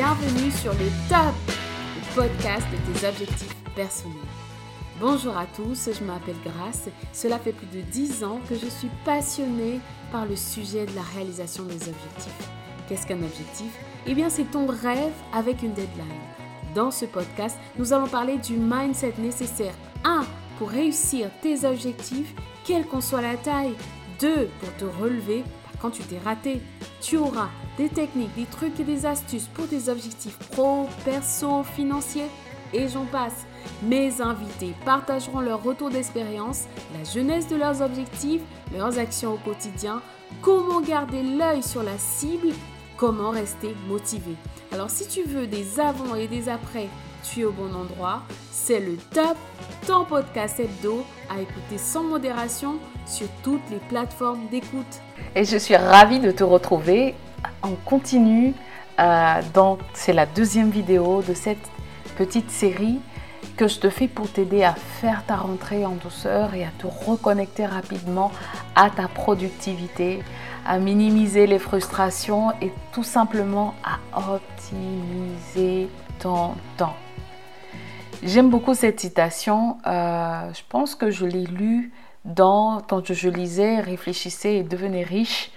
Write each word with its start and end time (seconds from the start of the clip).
bienvenue 0.00 0.50
sur 0.50 0.72
le 0.72 0.88
top, 1.10 1.34
le 1.46 2.14
podcast 2.14 2.66
de 2.72 2.98
tes 2.98 3.06
objectifs 3.06 3.54
personnels. 3.76 4.16
Bonjour 4.98 5.36
à 5.36 5.44
tous, 5.44 5.90
je 5.92 6.02
m'appelle 6.04 6.36
Grace. 6.42 6.88
Cela 7.12 7.38
fait 7.38 7.52
plus 7.52 7.66
de 7.66 7.82
10 7.82 8.24
ans 8.24 8.40
que 8.48 8.54
je 8.54 8.66
suis 8.66 8.88
passionnée 9.04 9.78
par 10.10 10.24
le 10.24 10.36
sujet 10.36 10.86
de 10.86 10.96
la 10.96 11.02
réalisation 11.02 11.64
des 11.64 11.74
objectifs. 11.74 12.48
Qu'est-ce 12.88 13.06
qu'un 13.06 13.22
objectif? 13.22 13.78
Eh 14.06 14.14
bien, 14.14 14.30
c'est 14.30 14.50
ton 14.50 14.66
rêve 14.66 15.12
avec 15.34 15.62
une 15.62 15.74
deadline. 15.74 16.06
Dans 16.74 16.90
ce 16.90 17.04
podcast, 17.04 17.58
nous 17.76 17.92
allons 17.92 18.08
parler 18.08 18.38
du 18.38 18.56
mindset 18.56 19.12
nécessaire 19.18 19.74
1 20.04 20.24
pour 20.56 20.70
réussir 20.70 21.28
tes 21.42 21.66
objectifs, 21.66 22.34
quelle 22.64 22.86
qu'en 22.86 23.02
soit 23.02 23.20
la 23.20 23.36
taille. 23.36 23.74
2 24.20 24.48
pour 24.60 24.76
te 24.76 24.84
relever 24.98 25.44
quand 25.80 25.90
tu 25.90 26.02
t'es 26.02 26.18
raté. 26.18 26.60
Tu 27.00 27.16
auras 27.16 27.48
des 27.76 27.88
techniques, 27.88 28.34
des 28.36 28.44
trucs 28.44 28.78
et 28.80 28.84
des 28.84 29.06
astuces 29.06 29.48
pour 29.54 29.68
tes 29.68 29.88
objectifs 29.88 30.38
pro, 30.50 30.88
perso, 31.04 31.62
financiers 31.62 32.28
et 32.72 32.88
j'en 32.88 33.04
passe. 33.06 33.46
Mes 33.82 34.20
invités 34.20 34.74
partageront 34.84 35.40
leur 35.40 35.62
retour 35.62 35.90
d'expérience, 35.90 36.64
la 36.96 37.04
jeunesse 37.04 37.48
de 37.48 37.56
leurs 37.56 37.82
objectifs, 37.82 38.42
leurs 38.72 38.98
actions 38.98 39.34
au 39.34 39.38
quotidien, 39.38 40.02
comment 40.42 40.80
garder 40.80 41.22
l'œil 41.22 41.62
sur 41.62 41.82
la 41.82 41.98
cible, 41.98 42.48
comment 42.96 43.30
rester 43.30 43.74
motivé. 43.88 44.34
Alors 44.72 44.90
si 44.90 45.08
tu 45.08 45.22
veux 45.22 45.46
des 45.46 45.80
avant 45.80 46.14
et 46.14 46.28
des 46.28 46.48
après, 46.48 46.88
tu 47.22 47.40
es 47.40 47.44
au 47.44 47.52
bon 47.52 47.74
endroit. 47.74 48.22
C'est 48.50 48.80
le 48.80 48.96
top, 48.96 49.36
ton 49.86 50.04
podcast 50.04 50.60
hebdo 50.60 51.04
à 51.28 51.40
écouter 51.40 51.78
sans 51.78 52.02
modération 52.02 52.78
sur 53.06 53.26
toutes 53.42 53.68
les 53.70 53.78
plateformes 53.88 54.46
d'écoute. 54.50 55.00
Et 55.34 55.44
je 55.44 55.56
suis 55.56 55.76
ravie 55.76 56.20
de 56.20 56.30
te 56.30 56.44
retrouver 56.44 57.14
en 57.62 57.72
continu. 57.84 58.54
Euh, 58.98 59.40
c'est 59.94 60.12
la 60.12 60.26
deuxième 60.26 60.70
vidéo 60.70 61.22
de 61.22 61.34
cette 61.34 61.70
petite 62.16 62.50
série 62.50 63.00
que 63.56 63.68
je 63.68 63.78
te 63.78 63.90
fais 63.90 64.08
pour 64.08 64.30
t'aider 64.30 64.62
à 64.62 64.74
faire 64.74 65.24
ta 65.26 65.36
rentrée 65.36 65.84
en 65.84 65.94
douceur 65.94 66.54
et 66.54 66.64
à 66.64 66.70
te 66.78 66.86
reconnecter 66.86 67.66
rapidement 67.66 68.30
à 68.74 68.90
ta 68.90 69.08
productivité, 69.08 70.22
à 70.66 70.78
minimiser 70.78 71.46
les 71.46 71.58
frustrations 71.58 72.52
et 72.60 72.72
tout 72.92 73.02
simplement 73.02 73.74
à 73.84 73.98
optimiser 74.34 75.88
ton 76.18 76.54
temps. 76.76 76.96
J'aime 78.22 78.50
beaucoup 78.50 78.74
cette 78.74 79.00
citation. 79.00 79.78
Euh, 79.86 80.52
je 80.52 80.60
pense 80.68 80.94
que 80.94 81.10
je 81.10 81.24
l'ai 81.24 81.46
lue 81.46 81.90
dans 82.26 82.82
quand 82.86 83.14
je 83.14 83.28
lisais 83.30 83.80
Réfléchissez 83.80 84.50
et 84.50 84.62
devenez 84.62 85.04
riche. 85.04 85.50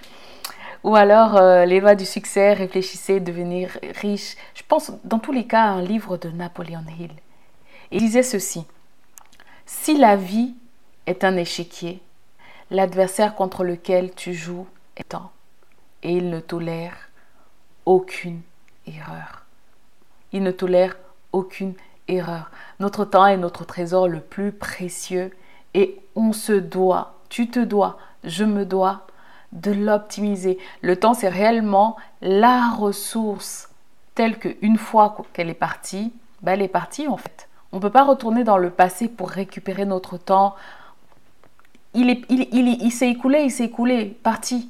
Ou 0.85 0.95
alors 0.95 1.35
euh, 1.35 1.65
Les 1.65 1.81
lois 1.81 1.95
du 1.95 2.05
succès, 2.05 2.53
réfléchissez 2.53 3.15
et 3.15 3.19
devenir 3.19 3.77
riche. 3.99 4.37
Je 4.55 4.63
pense 4.65 4.93
dans 5.03 5.19
tous 5.19 5.33
les 5.33 5.45
cas 5.45 5.63
un 5.63 5.81
livre 5.81 6.15
de 6.15 6.29
Napoleon 6.29 6.85
Hill. 6.97 7.11
Il 7.91 7.99
disait 7.99 8.23
ceci. 8.23 8.65
Si 9.65 9.97
la 9.97 10.15
vie 10.15 10.55
est 11.05 11.25
un 11.25 11.35
échiquier, 11.35 12.01
l'adversaire 12.71 13.35
contre 13.35 13.65
lequel 13.65 14.13
tu 14.15 14.33
joues 14.33 14.67
est 14.95 15.09
temps 15.09 15.31
et 16.01 16.13
il 16.13 16.29
ne 16.29 16.39
tolère 16.39 17.09
aucune 17.85 18.41
erreur. 18.87 19.45
Il 20.31 20.43
ne 20.43 20.51
tolère 20.51 20.95
aucune 21.33 21.73
erreur. 21.73 21.92
Notre 22.79 23.05
temps 23.05 23.25
est 23.25 23.37
notre 23.37 23.65
trésor 23.65 24.07
le 24.07 24.19
plus 24.19 24.51
précieux 24.51 25.31
et 25.73 25.99
on 26.15 26.33
se 26.33 26.53
doit, 26.53 27.15
tu 27.29 27.49
te 27.49 27.59
dois, 27.59 27.97
je 28.23 28.43
me 28.43 28.65
dois 28.65 29.07
de 29.51 29.71
l'optimiser. 29.71 30.57
Le 30.81 30.97
temps, 30.97 31.13
c'est 31.13 31.29
réellement 31.29 31.95
la 32.21 32.69
ressource 32.69 33.69
telle 34.15 34.37
qu'une 34.37 34.77
fois 34.77 35.17
qu'elle 35.33 35.49
est 35.49 35.55
partie, 35.55 36.13
ben, 36.41 36.53
elle 36.53 36.61
est 36.61 36.67
partie 36.67 37.07
en 37.07 37.17
fait. 37.17 37.47
On 37.71 37.77
ne 37.77 37.81
peut 37.81 37.89
pas 37.89 38.03
retourner 38.03 38.43
dans 38.43 38.57
le 38.57 38.69
passé 38.69 39.07
pour 39.07 39.29
récupérer 39.29 39.85
notre 39.85 40.17
temps. 40.17 40.55
Il, 41.95 42.09
est, 42.09 42.21
il, 42.29 42.47
il, 42.51 42.67
il 42.81 42.91
s'est 42.91 43.09
écoulé, 43.09 43.43
il 43.43 43.51
s'est 43.51 43.65
écoulé, 43.65 44.17
parti. 44.23 44.69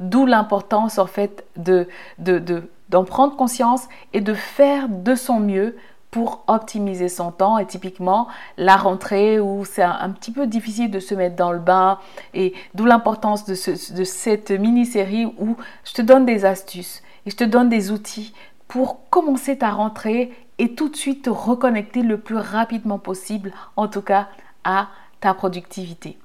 D'où 0.00 0.26
l'importance 0.26 0.98
en 0.98 1.06
fait 1.06 1.44
de, 1.56 1.88
de, 2.18 2.40
de, 2.40 2.68
d'en 2.88 3.04
prendre 3.04 3.36
conscience 3.36 3.88
et 4.12 4.20
de 4.20 4.34
faire 4.34 4.88
de 4.88 5.14
son 5.14 5.38
mieux 5.38 5.76
pour 6.14 6.44
optimiser 6.46 7.08
son 7.08 7.32
temps. 7.32 7.58
Et 7.58 7.66
typiquement, 7.66 8.28
la 8.56 8.76
rentrée 8.76 9.40
où 9.40 9.64
c'est 9.64 9.82
un, 9.82 10.10
petit 10.10 10.30
peu 10.30 10.46
difficile 10.46 10.88
de 10.88 11.00
se 11.00 11.12
mettre 11.12 11.34
dans 11.34 11.50
le 11.50 11.58
bain. 11.58 11.98
Et 12.34 12.54
d'où 12.72 12.84
l'importance 12.84 13.44
de, 13.46 13.56
ce, 13.56 13.92
de 13.92 14.04
cette 14.04 14.52
mini-série 14.52 15.26
où 15.26 15.56
je 15.84 15.92
te 15.92 16.02
donne 16.02 16.24
des 16.24 16.44
astuces 16.44 17.02
et 17.26 17.30
je 17.30 17.36
te 17.36 17.42
donne 17.42 17.68
des 17.68 17.90
outils 17.90 18.32
pour 18.68 19.10
commencer 19.10 19.58
ta 19.58 19.70
rentrée 19.70 20.30
et 20.58 20.76
tout 20.76 20.88
de 20.88 20.94
suite 20.94 21.24
te 21.24 21.30
reconnecter 21.30 22.02
le 22.02 22.20
plus 22.20 22.36
rapidement 22.36 23.00
possible, 23.00 23.50
en 23.74 23.88
tout 23.88 24.02
cas 24.02 24.28
à 24.62 24.90
ta 25.18 25.34
productivité. 25.34 26.16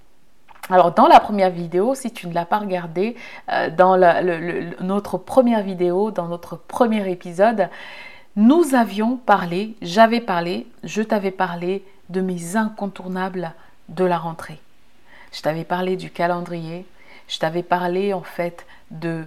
Alors 0.69 0.91
dans 0.91 1.07
la 1.07 1.19
première 1.19 1.49
vidéo, 1.49 1.95
si 1.95 2.11
tu 2.11 2.27
ne 2.27 2.33
l'as 2.35 2.45
pas 2.45 2.59
regardée, 2.59 3.15
euh, 3.51 3.71
dans 3.71 3.97
notre 4.81 5.17
première 5.17 5.63
vidéo, 5.63 6.11
dans 6.11 6.27
notre 6.27 6.57
premier 6.57 7.11
épisode, 7.11 7.69
nous 8.39 8.73
avions 8.73 9.17
parlé, 9.17 9.75
j'avais 9.81 10.21
parlé, 10.21 10.65
je 10.85 11.01
t'avais 11.01 11.29
parlé 11.29 11.83
de 12.07 12.21
mes 12.21 12.55
incontournables 12.55 13.51
de 13.89 14.05
la 14.05 14.17
rentrée. 14.17 14.61
Je 15.33 15.41
t'avais 15.41 15.65
parlé 15.65 15.97
du 15.97 16.09
calendrier, 16.09 16.85
je 17.27 17.37
t'avais 17.37 17.63
parlé 17.63 18.13
en 18.13 18.21
fait 18.21 18.65
de 18.91 19.25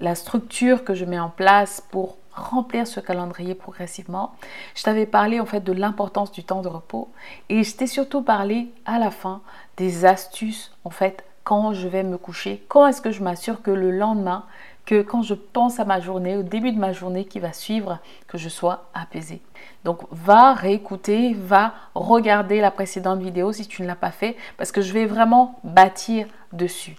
la 0.00 0.16
structure 0.16 0.82
que 0.82 0.94
je 0.94 1.04
mets 1.04 1.20
en 1.20 1.28
place 1.28 1.84
pour 1.92 2.18
remplir 2.34 2.88
ce 2.88 2.98
calendrier 2.98 3.54
progressivement. 3.54 4.34
Je 4.74 4.82
t'avais 4.82 5.06
parlé 5.06 5.38
en 5.38 5.46
fait 5.46 5.62
de 5.62 5.72
l'importance 5.72 6.32
du 6.32 6.42
temps 6.42 6.62
de 6.62 6.68
repos 6.68 7.12
et 7.50 7.62
je 7.62 7.76
t'ai 7.76 7.86
surtout 7.86 8.22
parlé 8.22 8.72
à 8.86 8.98
la 8.98 9.12
fin 9.12 9.40
des 9.76 10.04
astuces 10.04 10.72
en 10.82 10.90
fait 10.90 11.24
quand 11.48 11.72
je 11.72 11.88
vais 11.88 12.02
me 12.02 12.18
coucher, 12.18 12.62
comment 12.68 12.88
est-ce 12.88 13.00
que 13.00 13.10
je 13.10 13.22
m'assure 13.22 13.62
que 13.62 13.70
le 13.70 13.90
lendemain, 13.90 14.44
que 14.88 15.02
quand 15.02 15.20
je 15.20 15.34
pense 15.34 15.80
à 15.80 15.84
ma 15.84 16.00
journée, 16.00 16.38
au 16.38 16.42
début 16.42 16.72
de 16.72 16.78
ma 16.78 16.94
journée 16.94 17.26
qui 17.26 17.40
va 17.40 17.52
suivre, 17.52 17.98
que 18.26 18.38
je 18.38 18.48
sois 18.48 18.86
apaisée. 18.94 19.42
Donc 19.84 20.00
va 20.10 20.54
réécouter, 20.54 21.34
va 21.34 21.74
regarder 21.94 22.62
la 22.62 22.70
précédente 22.70 23.20
vidéo 23.20 23.52
si 23.52 23.68
tu 23.68 23.82
ne 23.82 23.86
l'as 23.86 23.96
pas 23.96 24.10
fait 24.10 24.34
parce 24.56 24.72
que 24.72 24.80
je 24.80 24.94
vais 24.94 25.04
vraiment 25.04 25.60
bâtir 25.62 26.26
dessus. 26.54 26.96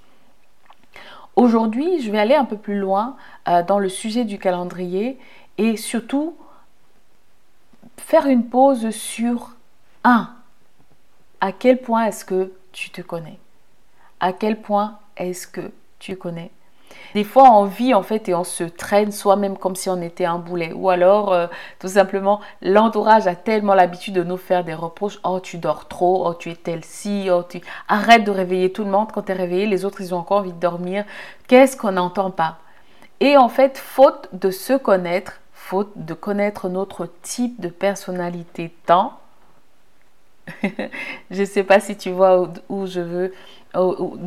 Aujourd'hui, 1.36 2.00
je 2.00 2.12
vais 2.12 2.20
aller 2.20 2.36
un 2.36 2.46
peu 2.46 2.58
plus 2.58 2.78
loin 2.78 3.18
euh, 3.48 3.64
dans 3.64 3.80
le 3.80 3.90
sujet 3.90 4.24
du 4.24 4.38
calendrier 4.38 5.18
et 5.58 5.76
surtout 5.76 6.38
faire 7.98 8.28
une 8.28 8.46
pause 8.46 8.92
sur 8.92 9.56
un. 10.04 10.30
À 11.42 11.52
quel 11.52 11.82
point 11.82 12.06
est-ce 12.06 12.24
que 12.24 12.54
tu 12.72 12.92
te 12.92 13.02
connais? 13.02 13.40
À 14.20 14.32
quel 14.32 14.62
point 14.62 15.00
est-ce 15.18 15.48
que 15.48 15.72
tu 15.98 16.16
connais 16.18 16.52
des 17.16 17.24
fois, 17.24 17.52
on 17.52 17.66
vit 17.66 17.94
en 17.94 18.04
fait 18.04 18.30
et 18.30 18.36
on 18.36 18.44
se 18.44 18.64
traîne 18.64 19.12
soi-même 19.12 19.58
comme 19.58 19.76
si 19.76 19.90
on 19.90 20.02
était 20.02 20.26
un 20.26 20.38
boulet. 20.38 20.72
Ou 20.74 20.90
alors, 20.90 21.34
euh, 21.34 21.48
tout 21.80 21.88
simplement, 21.88 22.40
l'entourage 22.62 23.28
a 23.28 23.36
tellement 23.36 23.74
l'habitude 23.74 24.14
de 24.14 24.24
nous 24.24 24.38
faire 24.38 24.64
des 24.64 24.74
reproches. 24.74 25.20
Oh, 25.24 25.40
tu 25.40 25.58
dors 25.58 25.88
trop. 25.88 26.28
Oh, 26.28 26.34
tu 26.34 26.52
es 26.52 26.56
tel 26.56 26.84
ci. 26.84 27.30
Oh, 27.32 27.44
tu... 27.48 27.62
Arrête 27.88 28.24
de 28.24 28.32
réveiller 28.32 28.72
tout 28.72 28.84
le 28.84 28.92
monde. 28.92 29.12
Quand 29.12 29.24
tu 29.24 29.32
es 29.32 29.36
réveillé, 29.36 29.66
les 29.66 29.86
autres, 29.86 30.02
ils 30.02 30.14
ont 30.14 30.20
encore 30.20 30.40
envie 30.40 30.54
de 30.54 30.60
dormir. 30.60 31.06
Qu'est-ce 31.48 31.76
qu'on 31.76 31.94
n'entend 31.94 32.32
pas? 32.32 32.58
Et 33.20 33.38
en 33.38 33.50
fait, 33.50 33.78
faute 33.78 34.30
de 34.34 34.52
se 34.52 34.74
connaître, 34.74 35.42
faute 35.54 35.92
de 35.96 36.14
connaître 36.14 36.70
notre 36.70 37.10
type 37.22 37.60
de 37.60 37.70
personnalité 37.70 38.74
tant, 38.86 39.20
je 41.32 41.42
ne 41.42 41.46
sais 41.46 41.64
pas 41.64 41.80
si 41.80 41.96
tu 41.96 42.12
vois 42.12 42.50
où 42.70 42.86
je 42.86 43.02
veux 43.02 43.34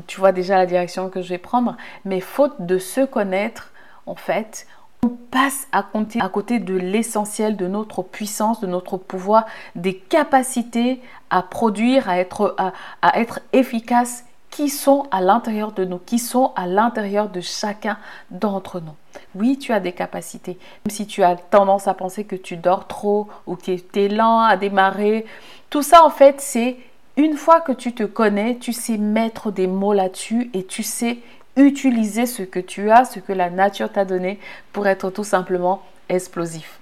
tu 0.07 0.21
vois 0.21 0.33
déjà 0.33 0.57
la 0.57 0.67
direction 0.67 1.09
que 1.09 1.23
je 1.23 1.29
vais 1.31 1.39
prendre, 1.39 1.77
mais 2.05 2.21
faute 2.21 2.55
de 2.61 2.79
se 2.79 3.05
connaître, 3.05 3.73
en 4.07 4.15
fait, 4.15 4.67
on 5.05 5.09
passe 5.09 5.67
à, 5.73 5.83
côté 6.29 6.61
de 6.61 6.75
l'essentiel 6.75 7.57
de 7.57 7.67
notre 7.67 8.03
puissance, 8.03 8.61
de 8.61 8.69
notre 8.69 8.97
pouvoir, 8.97 9.47
des 9.75 9.97
capacités 9.97 11.01
à 11.31 11.43
produire, 11.43 12.09
à 12.09 12.19
être, 12.19 12.55
à, 12.57 12.73
à 13.03 13.19
être 13.19 13.41
efficace 13.53 14.25
qui 14.51 14.69
sont 14.69 15.09
à 15.11 15.21
l'intérieur 15.23 15.73
de 15.73 15.85
nous, 15.85 15.99
qui 15.99 16.19
sont 16.19 16.53
à 16.55 16.67
l'intérieur 16.67 17.31
de 17.31 17.41
chacun 17.41 17.97
d'entre 18.31 18.81
nous. 18.81 18.95
Oui, 19.35 19.59
tu 19.59 19.73
as 19.73 19.81
des 19.81 19.93
capacités. 19.93 20.59
Même 20.85 20.95
si 20.95 21.07
tu 21.07 21.23
as 21.23 21.37
tendance 21.37 21.89
à 21.89 21.95
penser 21.95 22.25
que 22.25 22.37
tu 22.37 22.57
dors 22.57 22.87
trop 22.87 23.29
ou 23.47 23.57
que 23.57 23.75
tu 23.75 24.01
es 24.01 24.09
lent 24.09 24.41
à 24.41 24.57
démarrer, 24.57 25.25
tout 25.71 25.83
ça 25.83 26.05
en 26.05 26.11
fait 26.11 26.41
c'est 26.41 26.77
une 27.17 27.37
fois 27.37 27.61
que 27.61 27.73
tu 27.73 27.93
te 27.93 28.05
connais, 28.05 28.57
tu 28.57 28.73
sais 28.73 28.97
mettre 28.97 29.51
des 29.51 29.67
mots 29.67 29.93
là-dessus 29.93 30.51
et 30.55 30.65
tu 30.65 30.83
sais 30.83 31.19
utiliser 31.57 32.27
ce 32.27 32.43
que 32.43 32.61
tu 32.61 32.91
as, 32.91 33.05
ce 33.05 33.21
que 33.21 33.33
la 33.33 33.51
nature 33.51 33.93
t'a 33.93 34.05
donné 34.05 34.39
pour 34.73 34.87
être 34.87 35.11
tout 35.11 35.25
simplement 35.25 35.83
explosif. 36.09 36.79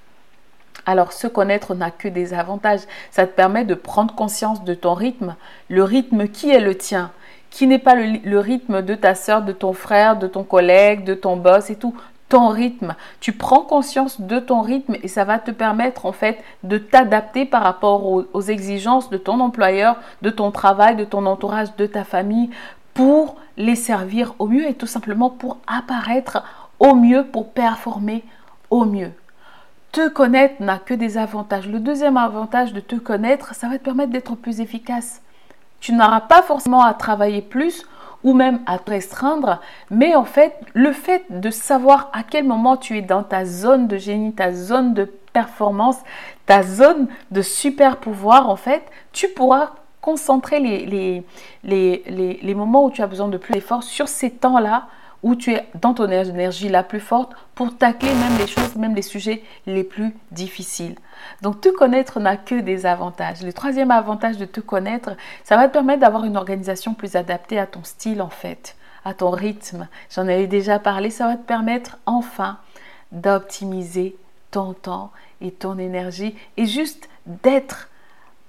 Alors, 0.87 1.13
se 1.13 1.27
connaître 1.27 1.75
n'a 1.75 1.91
que 1.91 2.09
des 2.09 2.33
avantages. 2.33 2.81
Ça 3.11 3.27
te 3.27 3.33
permet 3.33 3.65
de 3.65 3.75
prendre 3.75 4.15
conscience 4.15 4.65
de 4.65 4.75
ton 4.75 4.95
rythme, 4.95 5.37
le 5.69 5.85
rythme 5.85 6.29
qui 6.29 6.51
est 6.51 6.61
le 6.61 6.77
tien, 6.77 7.13
qui 7.51 7.67
n'est 7.67 7.79
pas 7.79 7.95
le, 7.95 8.39
rythme 8.39 8.83
de 8.83 8.95
ta 8.95 9.15
soeur, 9.15 9.43
de 9.43 9.53
ton 9.53 9.73
frère, 9.73 10.17
de 10.17 10.27
ton 10.27 10.45
collègue, 10.45 11.05
de 11.05 11.15
ton 11.15 11.37
boss 11.37 11.71
et 11.71 11.77
tout. 11.77 11.95
Ton 12.31 12.49
rythme. 12.49 12.95
Tu 13.21 13.33
prends 13.33 13.61
conscience 13.61 14.21
de 14.21 14.39
ton 14.39 14.63
rythme 14.63 14.97
et 15.03 15.09
ça 15.09 15.25
va 15.25 15.39
te 15.39 15.51
permettre 15.51 16.07
en 16.07 16.13
fait 16.13 16.43
de 16.63 16.79
t'adapter 16.79 17.45
par 17.45 17.63
rapport 17.63 18.07
aux, 18.07 18.41
exigences 18.41 19.11
de 19.11 19.19
ton 19.19 19.41
employeur, 19.41 19.97
de 20.23 20.31
ton 20.31 20.51
travail, 20.51 20.97
de 20.97 21.05
ton 21.05 21.27
entourage, 21.27 21.77
de 21.77 21.87
ta 21.87 22.05
famille 22.05 22.49
pour 22.95 23.37
les 23.57 23.75
servir 23.75 24.35
au 24.39 24.47
mieux 24.47 24.67
et 24.67 24.75
tout 24.75 24.87
simplement 24.87 25.29
pour 25.29 25.59
apparaître 25.67 26.43
au 26.79 26.95
mieux, 26.95 27.27
pour 27.27 27.51
performer 27.51 28.25
au 28.71 28.85
mieux. 28.85 29.11
Te 29.93 30.09
connaître 30.09 30.63
n'a 30.63 30.79
que 30.79 30.95
des 30.95 31.19
avantages. 31.19 31.67
Le 31.67 31.81
deuxième 31.81 32.17
avantage 32.17 32.73
de 32.73 32.81
te 32.81 32.95
connaître, 32.95 33.57
ça 33.57 33.69
va 33.69 33.77
te 33.77 33.85
permettre 33.85 34.13
d'être 34.13 34.37
plus 34.37 34.61
efficace. 34.61 35.21
Tu 35.81 35.93
n'auras 35.93 36.21
pas 36.21 36.43
forcément 36.43 36.83
à 36.83 36.95
travailler 36.95 37.43
plus 37.43 37.85
ou 38.23 38.35
même 38.35 38.61
à 38.67 38.79
te 38.79 38.91
restreindre, 38.91 39.61
mais 39.91 40.15
en 40.15 40.25
fait, 40.25 40.55
le 40.75 40.93
fait 40.93 41.25
de 41.31 41.51
savoir 41.51 42.11
à 42.13 42.23
quel 42.23 42.45
moment 42.45 42.77
tu 42.77 42.99
es 42.99 43.03
dans 43.03 43.23
ta 43.23 43.45
zone 43.45 43.87
de 43.89 43.97
génie, 43.97 44.33
ta 44.33 44.53
zone 44.53 44.95
de 44.95 45.05
performance, 45.33 45.97
ta 46.47 46.63
zone 46.63 47.09
de 47.31 47.43
super 47.43 47.97
pouvoir, 47.97 48.49
en 48.49 48.57
fait, 48.57 48.83
tu 49.13 49.29
pourras 49.29 49.71
concentrer 50.01 50.61
les, 50.61 50.87
les, 50.87 51.25
les, 51.65 52.39
les 52.43 52.55
moments 52.55 52.85
où 52.85 52.91
tu 52.91 53.03
as 53.03 53.07
besoin 53.07 53.29
de 53.29 53.37
plus 53.39 53.53
d'efforts 53.53 53.83
sur 53.83 54.09
ces 54.09 54.31
temps-là 54.31 54.87
où 55.23 55.35
tu 55.35 55.53
es 55.53 55.67
dans 55.75 55.95
ton 55.95 56.09
énergie 56.11 56.69
la 56.69 56.83
plus 56.83 57.01
forte 57.01 57.33
pour 57.55 57.77
tacler 57.77 58.13
même 58.15 58.39
les 58.39 58.47
choses, 58.47 58.77
même 58.77 58.95
les 58.95 59.03
sujets 59.03 59.43
les 59.67 59.85
plus 59.85 60.15
difficiles. 60.31 60.97
Donc 61.43 61.61
te 61.61 61.69
connaître 61.69 62.21
n'a 62.21 62.37
que 62.37 62.61
des 62.61 62.87
avantages. 62.87 63.43
Le 63.43 63.53
troisième 63.53 63.91
avantage 63.91 64.39
de 64.39 64.45
te 64.45 64.61
connaître, 64.61 65.11
ça 65.45 65.57
va 65.57 65.69
te 65.69 65.73
permettre 65.73 66.01
d'avoir 66.01 66.25
une 66.25 66.37
organisation 66.37 66.95
plus 66.95 67.17
adaptée 67.17 67.59
à 67.59 67.67
ton 67.67 67.85
style 67.85 68.23
en 68.23 68.31
fait, 68.31 68.77
à 69.05 69.15
ton 69.15 69.31
rythme. 69.31 69.89
J'en 70.15 70.23
avais 70.23 70.47
déjà 70.47 70.79
parlé, 70.79 71.11
ça 71.11 71.27
va 71.27 71.37
te 71.37 71.47
permettre 71.47 71.99
enfin 72.07 72.59
d'optimiser 73.13 74.17
ton 74.51 74.73
temps 74.73 75.11
et 75.41 75.51
ton 75.51 75.79
énergie 75.79 76.35
et 76.57 76.67
juste 76.67 77.09
d'être 77.27 77.89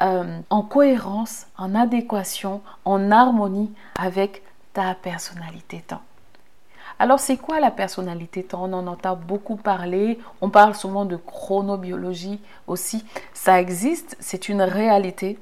euh, 0.02 0.40
en 0.50 0.62
cohérence, 0.64 1.48
en 1.58 1.76
adéquation, 1.76 2.62
en 2.86 3.12
harmonie 3.12 3.72
avec 4.00 4.42
ta 4.74 4.96
personnalité 4.96 5.84
temps. 5.86 6.02
Alors, 7.02 7.20
c'est 7.20 7.38
quoi 7.38 7.60
la 7.60 7.72
personnalité 7.72 8.46
On 8.54 8.72
en 8.74 8.86
entend 8.86 9.16
beaucoup 9.16 9.56
parler. 9.56 10.20
On 10.40 10.52
parle 10.52 10.76
souvent 10.76 11.04
de 11.04 11.16
chronobiologie 11.16 12.40
aussi. 12.68 13.04
Ça 13.34 13.60
existe, 13.60 14.16
c'est 14.20 14.50
une 14.50 14.62
réalité. 14.62 15.40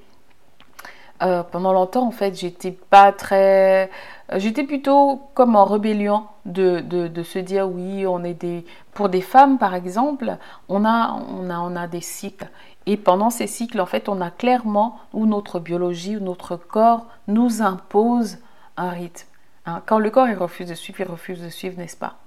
Euh, 1.22 1.44
pendant 1.44 1.74
longtemps, 1.74 2.08
en 2.08 2.12
fait, 2.12 2.40
j'étais 2.40 2.72
pas 2.72 3.12
très. 3.12 3.90
J'étais 4.38 4.64
plutôt 4.64 5.22
comme 5.34 5.58
en 5.58 5.66
rébellion 5.66 6.28
de, 6.46 6.82
se 7.26 7.40
dire 7.40 7.70
oui, 7.70 8.08
on 8.08 8.24
est 8.24 8.36
des. 8.36 8.66
Pour 8.94 9.10
des 9.10 9.20
femmes, 9.20 9.58
par 9.58 9.76
exemple, 9.76 10.38
on 10.70 10.86
a, 10.86 11.20
on 11.30 11.50
a, 11.50 11.60
on 11.60 11.76
a 11.76 11.88
des 11.88 12.00
cycles. 12.00 12.48
Et 12.86 12.96
pendant 12.96 13.30
ces 13.30 13.48
cycles, 13.48 13.82
en 13.82 13.86
fait, 13.86 14.08
on 14.08 14.22
a 14.22 14.32
clairement 14.32 14.98
où 15.12 15.26
notre 15.26 15.60
biologie, 15.60 16.16
où 16.16 16.22
notre 16.22 16.56
corps 16.56 17.06
nous 17.28 17.62
impose 17.62 18.38
un 18.78 18.92
rythme. 18.92 19.29
Hein, 19.66 19.82
quand 19.86 20.00
le 20.00 20.10
corps 20.10 20.28
il 20.28 20.36
refuse 20.36 20.68
de 20.68 20.74
suivre, 20.74 21.02
il 21.02 21.08
refuse 21.08 21.42
de 21.42 21.50
suivre, 21.50 21.78
n'est-ce 21.78 21.98
pas? 21.98 22.18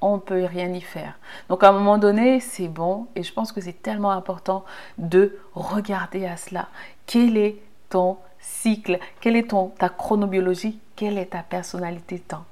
On 0.00 0.14
ne 0.14 0.20
peut 0.20 0.44
rien 0.44 0.72
y 0.72 0.80
faire. 0.80 1.18
Donc 1.48 1.62
à 1.62 1.68
un 1.68 1.72
moment 1.72 1.98
donné, 1.98 2.40
c'est 2.40 2.68
bon 2.68 3.06
et 3.14 3.22
je 3.22 3.32
pense 3.32 3.52
que 3.52 3.60
c'est 3.60 3.82
tellement 3.82 4.12
important 4.12 4.64
de 4.98 5.38
regarder 5.54 6.26
à 6.26 6.36
cela. 6.36 6.68
Quel 7.06 7.36
est 7.36 7.56
ton 7.90 8.16
cycle? 8.38 8.98
Quelle 9.20 9.36
est 9.36 9.50
ton, 9.50 9.68
ta 9.68 9.88
chronobiologie? 9.88 10.78
Quelle 10.96 11.18
est 11.18 11.26
ta 11.26 11.42
personnalité 11.42 12.18
temps? 12.18 12.44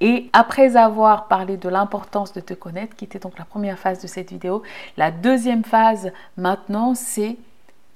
Et 0.00 0.30
après 0.32 0.76
avoir 0.76 1.26
parlé 1.28 1.56
de 1.56 1.68
l'importance 1.68 2.32
de 2.32 2.40
te 2.40 2.54
connaître, 2.54 2.96
qui 2.96 3.04
était 3.04 3.18
donc 3.18 3.38
la 3.38 3.44
première 3.44 3.78
phase 3.78 4.00
de 4.00 4.06
cette 4.06 4.30
vidéo, 4.30 4.62
la 4.96 5.10
deuxième 5.10 5.64
phase 5.64 6.12
maintenant, 6.36 6.94
c'est 6.94 7.36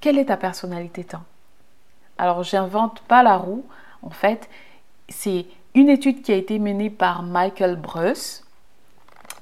quelle 0.00 0.19
est 0.19 0.26
ta 0.26 0.37
personnalité 0.37 1.05
temps? 1.05 1.25
Alors, 2.19 2.43
j'invente 2.43 3.00
pas 3.00 3.22
la 3.22 3.37
roue. 3.37 3.64
En 4.02 4.11
fait, 4.11 4.49
c'est 5.09 5.47
une 5.75 5.89
étude 5.89 6.23
qui 6.23 6.33
a 6.33 6.37
été 6.37 6.59
menée 6.59 6.91
par 6.91 7.23
Michael 7.23 7.77
Bruce, 7.77 8.45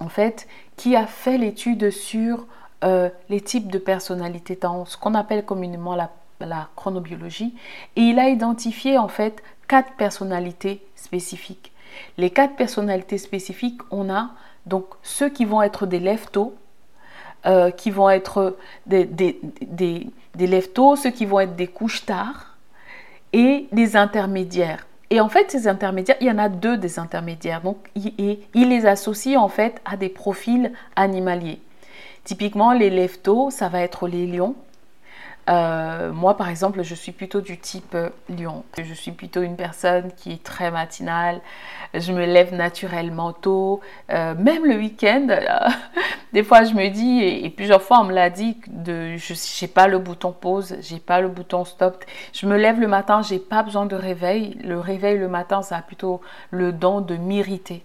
en 0.00 0.08
fait, 0.08 0.48
qui 0.76 0.96
a 0.96 1.06
fait 1.06 1.38
l'étude 1.38 1.90
sur 1.90 2.46
euh, 2.84 3.08
les 3.28 3.40
types 3.40 3.70
de 3.70 3.78
personnalités 3.78 4.56
dans 4.56 4.84
ce 4.84 4.96
qu'on 4.96 5.14
appelle 5.14 5.44
communément 5.44 5.94
la, 5.94 6.10
chronobiologie, 6.74 7.54
et 7.94 8.00
il 8.00 8.18
a 8.18 8.28
identifié 8.28 8.98
en 8.98 9.06
fait 9.06 9.42
quatre 9.68 9.92
personnalités 9.92 10.84
spécifiques. 10.96 11.70
Les 12.18 12.30
quatre 12.30 12.56
personnalités 12.56 13.18
spécifiques, 13.18 13.80
on 13.92 14.10
a 14.10 14.30
donc 14.66 14.86
ceux 15.02 15.28
qui 15.28 15.44
vont 15.44 15.62
être 15.62 15.86
des 15.86 16.00
lève 16.00 16.26
euh, 17.46 17.70
qui 17.70 17.90
vont 17.90 18.10
être 18.10 18.56
des, 18.86 19.04
des, 19.04 19.38
des, 19.60 20.08
des 20.34 20.60
ceux 20.96 21.10
qui 21.10 21.26
vont 21.26 21.40
être 21.40 21.54
des 21.54 21.68
couches 21.68 22.04
tard 22.06 22.56
et 23.32 23.68
des 23.70 23.96
intermédiaires. 23.96 24.84
Et 25.12 25.20
en 25.20 25.28
fait, 25.28 25.50
ces 25.50 25.68
intermédiaires, 25.68 26.16
il 26.22 26.26
y 26.26 26.30
en 26.30 26.38
a 26.38 26.48
deux 26.48 26.78
des 26.78 26.98
intermédiaires. 26.98 27.60
Donc, 27.60 27.76
il, 27.94 28.38
les 28.54 28.86
associe 28.86 29.36
en 29.36 29.48
fait 29.48 29.78
à 29.84 29.98
des 29.98 30.08
profils 30.08 30.72
animaliers. 30.96 31.60
Typiquement, 32.24 32.72
les 32.72 32.88
leftos, 32.88 33.50
ça 33.50 33.68
va 33.68 33.82
être 33.82 34.08
les 34.08 34.26
lions. 34.26 34.54
Euh, 35.48 36.12
moi, 36.12 36.36
par 36.36 36.48
exemple, 36.48 36.82
je 36.82 36.94
suis 36.94 37.12
plutôt 37.12 37.40
du 37.40 37.58
type 37.58 37.94
euh, 37.94 38.10
lion. 38.28 38.64
Je 38.78 38.94
suis 38.94 39.10
plutôt 39.10 39.42
une 39.42 39.56
personne 39.56 40.12
qui 40.16 40.32
est 40.32 40.42
très 40.42 40.70
matinale. 40.70 41.40
Je 41.94 42.12
me 42.12 42.24
lève 42.24 42.54
naturellement 42.54 43.32
tôt. 43.32 43.80
Euh, 44.10 44.34
même 44.34 44.64
le 44.64 44.76
week-end, 44.76 45.26
des 46.32 46.44
fois, 46.44 46.64
je 46.64 46.74
me 46.74 46.88
dis, 46.88 47.22
et, 47.22 47.50
plusieurs 47.50 47.82
fois, 47.82 48.00
on 48.00 48.04
me 48.04 48.14
l'a 48.14 48.30
dit, 48.30 48.56
je 48.86 49.64
n'ai 49.64 49.68
pas 49.68 49.88
le 49.88 49.98
bouton 49.98 50.32
pause, 50.32 50.76
j'ai 50.80 50.98
pas 50.98 51.20
le 51.20 51.28
bouton 51.28 51.64
stop. 51.64 52.04
Je 52.32 52.46
me 52.46 52.56
lève 52.56 52.80
le 52.80 52.88
matin, 52.88 53.22
j'ai 53.22 53.40
pas 53.40 53.62
besoin 53.62 53.86
de 53.86 53.96
réveil. 53.96 54.56
Le 54.62 54.78
réveil 54.78 55.18
le 55.18 55.28
matin, 55.28 55.62
ça 55.62 55.76
a 55.76 55.82
plutôt 55.82 56.20
le 56.50 56.72
don 56.72 57.00
de 57.00 57.16
m'irriter. 57.16 57.84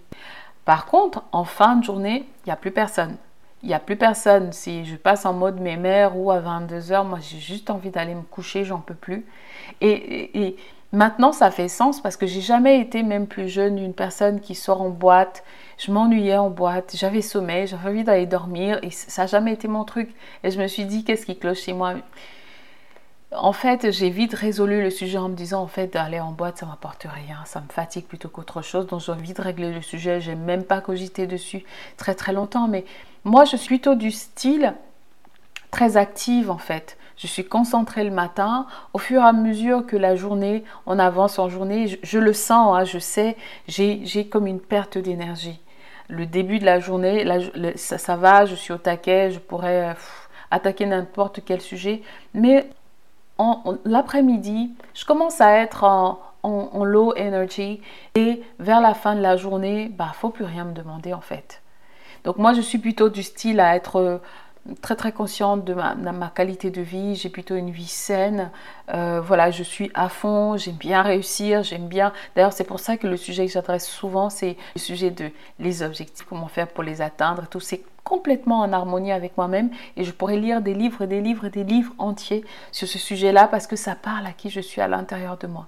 Par 0.64 0.86
contre, 0.86 1.24
en 1.32 1.44
fin 1.44 1.76
de 1.76 1.84
journée, 1.84 2.28
il 2.44 2.48
n'y 2.48 2.52
a 2.52 2.56
plus 2.56 2.70
personne 2.70 3.16
il 3.62 3.68
n'y 3.68 3.74
a 3.74 3.80
plus 3.80 3.96
personne. 3.96 4.52
Si 4.52 4.84
je 4.84 4.96
passe 4.96 5.26
en 5.26 5.32
mode 5.32 5.60
mémère 5.60 6.16
ou 6.16 6.30
à 6.30 6.40
22h, 6.40 7.06
moi 7.06 7.18
j'ai 7.20 7.38
juste 7.38 7.70
envie 7.70 7.90
d'aller 7.90 8.14
me 8.14 8.22
coucher, 8.22 8.64
j'en 8.64 8.80
peux 8.80 8.94
plus. 8.94 9.26
Et, 9.80 10.56
maintenant 10.92 11.32
ça 11.32 11.50
fait 11.50 11.68
sens 11.68 12.00
parce 12.00 12.16
que 12.16 12.26
j'ai 12.26 12.40
jamais 12.40 12.80
été, 12.80 13.02
même 13.02 13.26
plus 13.26 13.48
jeune, 13.48 13.78
une 13.78 13.94
personne 13.94 14.40
qui 14.40 14.54
sort 14.54 14.82
en 14.82 14.90
boîte. 14.90 15.44
Je 15.76 15.92
m'ennuyais 15.92 16.36
en 16.36 16.50
boîte, 16.50 16.94
j'avais 16.96 17.22
sommeil, 17.22 17.66
j'avais 17.66 17.88
envie 17.88 18.04
d'aller 18.04 18.26
dormir 18.26 18.78
et 18.82 18.90
ça 18.90 19.22
n'a 19.22 19.26
jamais 19.26 19.52
été 19.52 19.68
mon 19.68 19.84
truc. 19.84 20.10
Et 20.44 20.50
je 20.50 20.60
me 20.60 20.66
suis 20.66 20.84
dit, 20.84 21.04
qu'est-ce 21.04 21.26
qui 21.26 21.38
cloche 21.38 21.60
chez 21.62 21.72
moi? 21.72 21.94
En 23.30 23.52
fait, 23.52 23.90
j'ai 23.90 24.08
vite 24.08 24.32
résolu 24.32 24.80
le 24.80 24.90
sujet 24.90 25.18
en 25.18 25.28
me 25.28 25.34
disant 25.34 25.62
en 25.62 25.66
fait 25.66 25.88
d'aller 25.88 26.18
en 26.18 26.32
boîte 26.32 26.58
ça 26.58 26.66
m'apporte 26.66 27.06
rien, 27.08 27.36
ça 27.44 27.60
me 27.60 27.68
fatigue 27.68 28.06
plutôt 28.06 28.28
qu'autre 28.28 28.62
chose. 28.62 28.86
Donc 28.86 29.00
j'ai 29.00 29.12
envie 29.12 29.34
de 29.34 29.42
régler 29.42 29.72
le 29.72 29.82
sujet, 29.82 30.20
j'ai 30.20 30.34
même 30.34 30.64
pas 30.64 30.80
cogité 30.80 31.26
dessus 31.26 31.64
très 31.98 32.14
très 32.14 32.32
longtemps 32.32 32.68
mais 32.68 32.84
moi, 33.24 33.44
je 33.44 33.56
suis 33.56 33.68
plutôt 33.68 33.94
du 33.94 34.10
style 34.10 34.74
très 35.70 35.96
active 35.96 36.50
en 36.50 36.58
fait. 36.58 36.96
Je 37.16 37.26
suis 37.26 37.44
concentrée 37.44 38.04
le 38.04 38.10
matin. 38.10 38.66
Au 38.94 38.98
fur 38.98 39.20
et 39.20 39.24
à 39.24 39.32
mesure 39.32 39.84
que 39.84 39.96
la 39.96 40.14
journée, 40.14 40.64
on 40.86 40.98
avance 40.98 41.38
en 41.38 41.48
journée, 41.48 41.98
je, 42.02 42.18
le 42.18 42.32
sens, 42.32 42.78
hein, 42.78 42.84
je 42.84 42.98
sais, 42.98 43.36
j'ai 43.66 44.28
comme 44.28 44.46
une 44.46 44.60
perte 44.60 44.98
d'énergie. 44.98 45.60
Le 46.08 46.24
début 46.26 46.58
de 46.58 46.64
la 46.64 46.80
journée, 46.80 47.26
ça, 47.76 48.16
va, 48.16 48.46
je 48.46 48.54
suis 48.54 48.72
au 48.72 48.78
taquet, 48.78 49.30
je 49.30 49.40
pourrais 49.40 49.94
attaquer 50.50 50.86
n'importe 50.86 51.40
quel 51.44 51.60
sujet. 51.60 52.02
Mais 52.32 52.70
l'après-midi, 53.84 54.72
je 54.94 55.04
commence 55.04 55.40
à 55.40 55.58
être 55.58 55.84
en, 55.84 56.18
low 56.84 57.12
energy 57.18 57.82
et 58.14 58.42
vers 58.58 58.80
la 58.80 58.94
fin 58.94 59.14
de 59.14 59.20
la 59.20 59.36
journée, 59.36 59.90
bah 59.90 60.12
faut 60.14 60.30
plus 60.30 60.44
rien 60.44 60.64
me 60.64 60.72
demander 60.72 61.12
en 61.12 61.20
fait. 61.20 61.62
Donc 62.24 62.38
moi, 62.38 62.52
je 62.54 62.60
suis 62.60 62.78
plutôt 62.78 63.10
du 63.10 63.22
style 63.22 63.60
à 63.60 63.76
être 63.76 63.96
euh, 63.96 64.18
très 64.82 64.96
très 64.96 65.12
consciente 65.12 65.64
de 65.64 65.74
ma, 65.74 66.32
qualité 66.34 66.70
de 66.70 66.80
vie, 66.80 67.14
j'ai 67.16 67.28
plutôt 67.28 67.54
une 67.54 67.70
vie 67.70 67.86
saine, 67.86 68.50
euh, 68.92 69.20
voilà, 69.20 69.50
je 69.50 69.62
suis 69.62 69.90
à 69.94 70.08
fond, 70.08 70.56
j'aime 70.56 70.76
bien 70.76 71.02
réussir, 71.02 71.62
j'aime 71.62 71.86
bien, 71.86 72.12
d'ailleurs 72.34 72.52
c'est 72.52 72.64
pour 72.64 72.80
ça 72.80 72.96
que 72.96 73.06
le 73.06 73.16
sujet 73.16 73.46
que 73.46 73.52
j'adresse 73.52 73.86
souvent 73.86 74.30
c'est 74.30 74.56
le 74.74 74.80
sujet 74.80 75.10
de 75.10 75.30
les 75.58 75.82
objectifs, 75.82 76.26
comment 76.28 76.48
faire 76.48 76.68
pour 76.68 76.84
les 76.84 77.00
atteindre, 77.02 77.46
tout. 77.48 77.60
C'est 77.60 77.82
complètement 78.08 78.60
en 78.60 78.72
harmonie 78.72 79.12
avec 79.12 79.36
moi-même 79.36 79.68
et 79.98 80.02
je 80.02 80.12
pourrais 80.12 80.38
lire 80.38 80.62
des 80.62 80.72
livres, 80.72 81.04
des 81.04 81.20
livres, 81.20 81.48
des 81.48 81.62
livres 81.62 81.92
entiers 81.98 82.42
sur 82.72 82.88
ce 82.88 82.98
sujet-là 82.98 83.48
parce 83.48 83.66
que 83.66 83.76
ça 83.76 83.94
parle 83.94 84.24
à 84.24 84.32
qui 84.32 84.48
je 84.48 84.60
suis 84.60 84.80
à 84.80 84.88
l'intérieur 84.88 85.36
de 85.36 85.46
moi. 85.46 85.66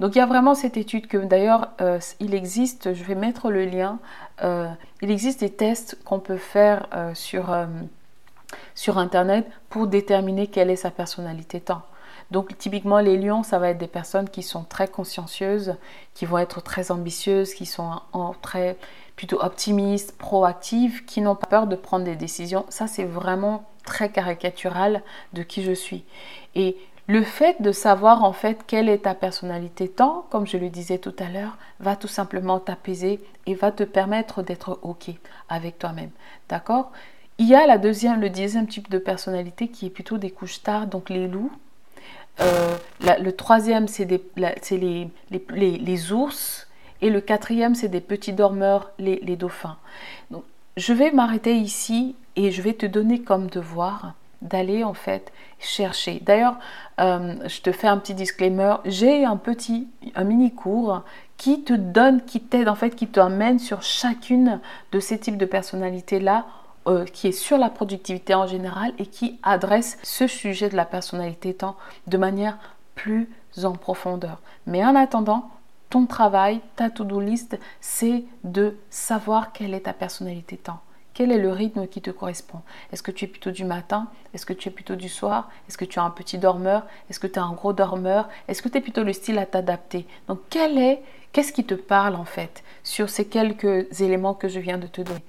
Donc 0.00 0.16
il 0.16 0.18
y 0.18 0.20
a 0.20 0.26
vraiment 0.26 0.56
cette 0.56 0.76
étude 0.76 1.06
que 1.06 1.18
d'ailleurs 1.18 1.68
euh, 1.80 2.00
il 2.18 2.34
existe, 2.34 2.92
je 2.92 3.04
vais 3.04 3.14
mettre 3.14 3.52
le 3.52 3.66
lien, 3.66 4.00
euh, 4.42 4.68
il 5.00 5.12
existe 5.12 5.40
des 5.40 5.50
tests 5.50 5.96
qu'on 6.04 6.18
peut 6.18 6.38
faire 6.38 6.88
euh, 6.92 7.14
sur, 7.14 7.56
sur 8.74 8.98
Internet 8.98 9.46
pour 9.68 9.86
déterminer 9.86 10.48
quelle 10.48 10.70
est 10.70 10.76
sa 10.76 10.90
personnalité 10.90 11.60
temps. 11.60 11.82
Donc 12.32 12.58
typiquement 12.58 12.98
les 12.98 13.16
lions, 13.16 13.44
ça 13.44 13.60
va 13.60 13.70
être 13.70 13.78
des 13.78 13.86
personnes 13.86 14.28
qui 14.28 14.42
sont 14.42 14.64
très 14.64 14.88
consciencieuses, 14.88 15.76
qui 16.14 16.26
vont 16.26 16.38
être 16.38 16.60
très 16.62 16.90
ambitieuses, 16.90 17.54
qui 17.54 17.66
sont 17.66 18.00
en, 18.12 18.34
très 18.34 18.76
plutôt 19.20 19.42
optimistes, 19.42 20.16
proactives, 20.16 21.04
qui 21.04 21.20
n'ont 21.20 21.34
pas 21.34 21.46
peur 21.46 21.66
de 21.66 21.76
prendre 21.76 22.06
des 22.06 22.16
décisions. 22.16 22.64
Ça 22.70 22.86
c'est 22.86 23.04
vraiment 23.04 23.68
très 23.84 24.08
caricatural 24.08 25.02
de 25.34 25.42
qui 25.42 25.62
je 25.62 25.72
suis. 25.72 26.04
Et 26.54 26.78
le 27.06 27.22
fait 27.22 27.60
de 27.60 27.70
savoir 27.70 28.24
en 28.24 28.32
fait 28.32 28.60
quelle 28.66 28.88
est 28.88 29.02
ta 29.02 29.14
personnalité 29.14 29.88
tant, 29.88 30.24
comme 30.30 30.46
je 30.46 30.56
le 30.56 30.70
disais 30.70 30.96
tout 30.96 31.14
à 31.18 31.28
l'heure, 31.28 31.58
va 31.80 31.96
tout 31.96 32.08
simplement 32.08 32.60
t'apaiser 32.60 33.20
et 33.44 33.52
va 33.52 33.70
te 33.70 33.84
permettre 33.84 34.42
d'être 34.42 34.78
OK 34.80 35.10
avec 35.50 35.78
toi-même. 35.78 36.12
D'accord? 36.48 36.90
Il 37.36 37.46
y 37.46 37.54
a 37.54 37.66
la 37.66 37.76
deuxième, 37.76 38.22
le 38.22 38.30
deuxième 38.30 38.68
type 38.68 38.88
de 38.88 38.96
personnalité 38.96 39.68
qui 39.68 39.84
est 39.84 39.90
plutôt 39.90 40.16
des 40.16 40.30
couches 40.30 40.62
tard, 40.62 40.86
donc 40.86 41.10
les 41.10 41.28
loups. 41.28 41.52
Euh, 42.40 42.74
le 43.02 43.32
troisième, 43.32 43.86
c'est 43.86 44.06
les, 44.06 44.22
ours. 46.10 46.69
Et 47.02 47.10
le 47.10 47.20
quatrième, 47.20 47.74
c'est 47.74 47.88
des 47.88 48.00
petits 48.00 48.32
dormeurs, 48.32 48.90
les, 48.98 49.36
dauphins. 49.36 49.76
Je 50.76 50.92
vais 50.92 51.10
m'arrêter 51.10 51.56
ici 51.56 52.14
et 52.36 52.50
je 52.50 52.62
vais 52.62 52.74
te 52.74 52.86
donner 52.86 53.22
comme 53.22 53.48
devoir 53.48 54.14
d'aller 54.42 54.84
en 54.84 54.94
fait 54.94 55.32
chercher. 55.58 56.20
D'ailleurs, 56.22 56.56
euh, 57.00 57.34
je 57.46 57.60
te 57.60 57.72
fais 57.72 57.88
un 57.88 57.98
petit 57.98 58.14
disclaimer. 58.14 58.76
J'ai 58.86 59.24
un 59.24 59.36
petit, 59.36 59.88
un 60.14 60.24
mini 60.24 60.52
cours 60.54 61.02
qui 61.36 61.62
te 61.62 61.72
donne, 61.72 62.22
qui 62.24 62.40
t'aide 62.40 62.68
en 62.68 62.74
fait, 62.74 62.94
qui 62.94 63.06
t'amène 63.06 63.58
sur 63.58 63.82
chacune 63.82 64.60
de 64.92 65.00
ces 65.00 65.18
types 65.18 65.36
de 65.36 65.46
personnalités 65.46 66.20
là. 66.20 66.46
Euh, 66.88 67.04
qui 67.04 67.28
est 67.28 67.32
sur 67.32 67.58
la 67.58 67.68
productivité 67.68 68.34
en 68.34 68.46
général 68.46 68.94
et 68.98 69.04
qui 69.04 69.38
adresse 69.42 69.98
ce 70.02 70.26
sujet 70.26 70.70
de 70.70 70.76
la 70.76 70.86
personnalité 70.86 71.52
temps 71.52 71.76
de 72.06 72.16
manière 72.16 72.56
plus 72.94 73.28
en 73.62 73.72
profondeur. 73.72 74.40
Mais 74.66 74.82
en 74.82 74.94
attendant, 74.94 75.50
ton 75.90 76.06
travail, 76.06 76.60
ta 76.76 76.88
to-do 76.88 77.20
list, 77.20 77.58
c'est 77.80 78.24
de 78.44 78.78
savoir 78.88 79.52
quelle 79.52 79.74
est 79.74 79.80
ta 79.80 79.92
personnalité 79.92 80.56
temps. 80.56 80.80
Quel 81.12 81.32
est 81.32 81.38
le 81.38 81.50
rythme 81.50 81.88
qui 81.88 82.00
te 82.00 82.10
correspond? 82.10 82.60
Est-ce 82.92 83.02
que 83.02 83.10
tu 83.10 83.24
es 83.24 83.28
plutôt 83.28 83.50
du 83.50 83.64
matin? 83.64 84.06
Est-ce 84.32 84.46
que 84.46 84.52
tu 84.52 84.68
es 84.68 84.72
plutôt 84.72 84.94
du 84.94 85.08
soir? 85.08 85.50
Est-ce 85.68 85.76
que 85.76 85.84
tu 85.84 85.98
es 85.98 86.02
un 86.02 86.10
petit 86.10 86.38
dormeur? 86.38 86.86
Est-ce 87.10 87.18
que 87.18 87.26
tu 87.26 87.34
es 87.34 87.42
un 87.42 87.52
gros 87.52 87.72
dormeur? 87.72 88.28
Est-ce 88.46 88.62
que 88.62 88.68
tu 88.68 88.78
es 88.78 88.80
plutôt 88.80 89.02
le 89.02 89.12
style 89.12 89.38
à 89.38 89.44
t'adapter? 89.44 90.06
Donc, 90.28 90.38
quel 90.48 90.78
est, 90.78 91.02
qu'est-ce 91.32 91.52
qui 91.52 91.64
te 91.64 91.74
parle 91.74 92.14
en 92.14 92.24
fait 92.24 92.62
sur 92.84 93.10
ces 93.10 93.26
quelques 93.26 94.00
éléments 94.00 94.34
que 94.34 94.48
je 94.48 94.60
viens 94.60 94.78
de 94.78 94.86
te 94.86 95.00
donner? 95.00 95.24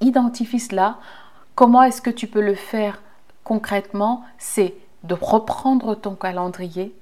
Identifie 0.00 0.60
cela. 0.60 0.98
Comment 1.54 1.84
est-ce 1.84 2.02
que 2.02 2.10
tu 2.10 2.26
peux 2.26 2.42
le 2.42 2.56
faire 2.56 3.00
concrètement? 3.44 4.24
C'est 4.36 4.74
de 5.04 5.14
reprendre 5.14 5.94
ton 5.94 6.16
calendrier. 6.16 6.92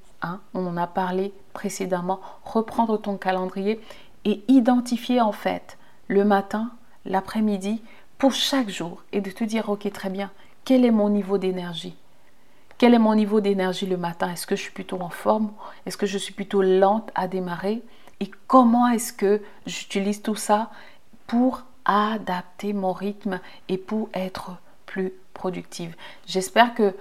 On 0.55 0.67
en 0.67 0.77
a 0.77 0.87
parlé 0.87 1.33
précédemment. 1.53 2.21
Reprendre 2.45 3.01
ton 3.01 3.17
calendrier 3.17 3.81
et 4.25 4.43
identifier 4.49 5.21
en 5.21 5.33
fait 5.33 5.79
le 6.09 6.25
matin, 6.25 6.71
l'après-midi, 7.05 7.83
pour 8.19 8.33
chaque 8.33 8.71
jour 8.71 9.03
et 9.13 9.21
de 9.21 9.31
te 9.31 9.45
dire, 9.45 9.69
ok, 9.69 9.91
très 9.93 10.11
bien, 10.11 10.31
quel 10.65 10.85
est 10.85 10.91
mon 10.91 11.09
niveau 11.09 11.39
d'énergie? 11.39 11.97
Quel 12.79 12.95
est 12.95 12.99
mon 12.99 13.15
niveau 13.15 13.41
d'énergie 13.41 13.87
le 13.87 13.97
matin? 13.97 14.31
Est-ce 14.31 14.47
que 14.47 14.57
je 14.57 14.63
suis 14.63 14.73
plutôt 14.73 15.01
en 15.01 15.09
forme? 15.09 15.53
Est-ce 15.87 15.97
que 15.97 16.07
je 16.07 16.19
suis 16.19 16.35
plutôt 16.35 16.63
lente 16.63 17.11
à 17.15 17.27
démarrer? 17.29 17.83
Et 18.21 18.31
comment 18.47 18.89
est-ce 18.89 19.13
que 19.13 19.43
j'utilise 19.67 20.23
tout 20.23 20.35
ça 20.35 20.71
pour 21.27 21.63
adapter 21.85 22.73
mon 22.73 22.93
rythme 22.93 23.41
et 23.69 23.79
pour 23.79 24.09
être 24.13 24.57
plus 24.87 25.13
productive? 25.35 25.95
J'espère 26.27 26.75
que 26.75 26.95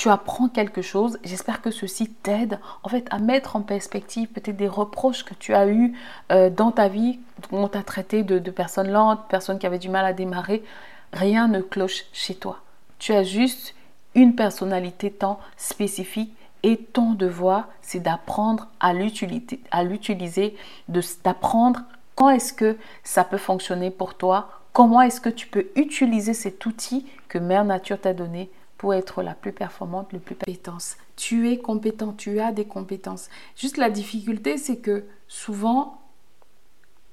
tu 0.00 0.08
apprends 0.08 0.48
quelque 0.48 0.80
chose. 0.80 1.18
J'espère 1.24 1.60
que 1.60 1.70
ceci 1.70 2.08
t'aide 2.08 2.58
en 2.82 2.88
fait 2.88 3.06
à 3.10 3.18
mettre 3.18 3.54
en 3.54 3.60
perspective 3.60 4.28
peut-être 4.28 4.56
des 4.56 4.66
reproches 4.66 5.26
que 5.26 5.34
tu 5.34 5.52
as 5.52 5.68
eus 5.68 5.94
euh, 6.32 6.48
dans 6.48 6.72
ta 6.72 6.88
vie, 6.88 7.18
on 7.52 7.68
t'a 7.68 7.82
traité 7.82 8.22
de, 8.22 8.38
de 8.38 8.50
personnes 8.50 8.90
lentes, 8.90 9.28
personnes 9.28 9.58
qui 9.58 9.66
avaient 9.66 9.78
du 9.78 9.90
mal 9.90 10.06
à 10.06 10.14
démarrer. 10.14 10.64
Rien 11.12 11.48
ne 11.48 11.60
cloche 11.60 12.04
chez 12.14 12.34
toi. 12.34 12.60
Tu 12.98 13.12
as 13.12 13.24
juste 13.24 13.74
une 14.14 14.34
personnalité 14.34 15.10
tant 15.10 15.38
spécifique 15.58 16.32
et 16.62 16.78
ton 16.78 17.12
devoir, 17.12 17.68
c'est 17.82 18.00
d'apprendre 18.00 18.68
à 18.80 18.94
l'utiliser, 18.94 20.56
d'apprendre 20.88 21.80
comment 22.14 22.30
est-ce 22.30 22.54
que 22.54 22.78
ça 23.04 23.22
peut 23.22 23.36
fonctionner 23.36 23.90
pour 23.90 24.14
toi, 24.14 24.48
comment 24.72 25.02
est-ce 25.02 25.20
que 25.20 25.28
tu 25.28 25.46
peux 25.46 25.66
utiliser 25.76 26.32
cet 26.32 26.64
outil 26.64 27.04
que 27.28 27.36
Mère 27.36 27.66
Nature 27.66 28.00
t'a 28.00 28.14
donné 28.14 28.50
pour 28.80 28.94
être 28.94 29.22
la 29.22 29.34
plus 29.34 29.52
performante, 29.52 30.10
le 30.14 30.20
plus 30.20 30.34
compétente. 30.34 30.96
Tu 31.14 31.50
es 31.50 31.58
compétent, 31.58 32.14
tu 32.14 32.40
as 32.40 32.50
des 32.50 32.64
compétences. 32.64 33.28
Juste 33.54 33.76
la 33.76 33.90
difficulté, 33.90 34.56
c'est 34.56 34.78
que 34.78 35.04
souvent, 35.28 36.00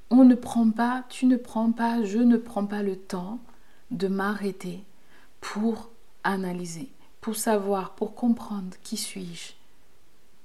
on 0.10 0.24
ne 0.24 0.34
prend 0.34 0.72
pas, 0.72 1.04
tu 1.10 1.26
ne 1.26 1.36
prends 1.36 1.74
pas, 1.74 2.06
je 2.06 2.20
ne 2.20 2.38
prends 2.38 2.66
pas 2.66 2.84
le 2.84 2.96
temps 2.96 3.40
de 3.92 4.08
m'arrêter 4.08 4.86
pour 5.42 5.90
analyser, 6.24 6.90
pour 7.20 7.36
savoir, 7.36 7.96
pour 7.96 8.16
comprendre 8.16 8.78
qui 8.82 8.96
suis-je, 8.96 9.52